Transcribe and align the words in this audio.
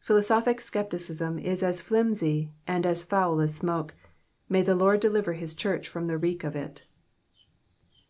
Philosophic 0.00 0.60
scepticism 0.60 1.38
is 1.38 1.62
as 1.62 1.80
flimsy 1.80 2.52
and 2.66 2.84
as 2.84 3.02
foul 3.02 3.40
as 3.40 3.54
smoke; 3.54 3.94
may 4.46 4.60
the 4.60 4.74
Lord 4.74 5.00
deliver 5.00 5.32
his 5.32 5.54
Church 5.54 5.88
from 5.88 6.06
the 6.06 6.18
reek 6.18 6.44
of 6.44 6.54
it. 6.54 6.84